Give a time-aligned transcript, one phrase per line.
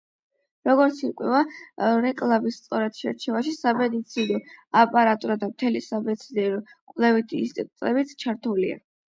[0.67, 1.41] როგორც ირკვევა,
[2.05, 4.41] რეკლამის სწორად შერჩევაში სამედიცინო
[4.83, 8.83] აპარატურა და მთელი სამეცნიერო-კვლევითი ინსტიტუტებიც ჩართულია.